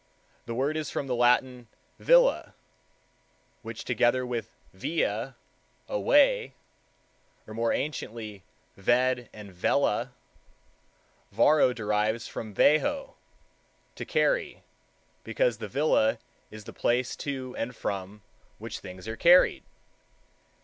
The 0.47 0.55
word 0.55 0.77
is 0.77 0.89
from 0.89 1.05
the 1.05 1.13
Latin 1.13 1.67
villa 1.99 2.55
which 3.61 3.85
together 3.85 4.25
with 4.25 4.49
via, 4.73 5.35
a 5.87 5.99
way, 5.99 6.55
or 7.45 7.53
more 7.53 7.71
anciently 7.71 8.43
ved 8.75 9.29
and 9.31 9.51
vella, 9.53 10.11
Varro 11.31 11.71
derives 11.71 12.27
from 12.27 12.51
veho, 12.55 13.13
to 13.93 14.03
carry, 14.03 14.63
because 15.23 15.59
the 15.59 15.67
villa 15.67 16.17
is 16.49 16.63
the 16.63 16.73
place 16.73 17.15
to 17.17 17.55
and 17.55 17.75
from 17.75 18.23
which 18.57 18.79
things 18.79 19.07
are 19.07 19.15
carried. 19.15 19.63